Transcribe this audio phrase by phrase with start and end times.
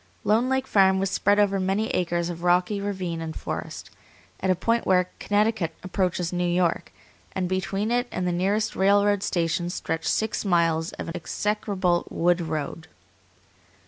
[0.23, 3.91] Lone Lake Farm was spread over many acres of rocky ravine and forest,
[4.39, 6.91] at a point where Connecticut approaches New York,
[7.33, 12.41] and between it and the nearest railroad station stretched six miles of an execrable wood
[12.41, 12.87] road.